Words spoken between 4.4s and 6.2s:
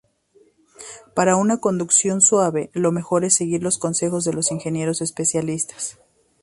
ingenieros especialistas.